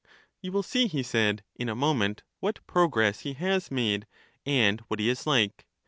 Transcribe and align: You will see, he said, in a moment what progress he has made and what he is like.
You 0.41 0.51
will 0.51 0.63
see, 0.63 0.87
he 0.87 1.03
said, 1.03 1.43
in 1.55 1.69
a 1.69 1.75
moment 1.75 2.23
what 2.39 2.65
progress 2.65 3.19
he 3.19 3.33
has 3.33 3.69
made 3.69 4.07
and 4.47 4.79
what 4.87 4.99
he 4.99 5.09
is 5.09 5.27
like. 5.27 5.67